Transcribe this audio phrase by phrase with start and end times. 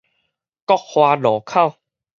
[0.65, 1.75] 國華路口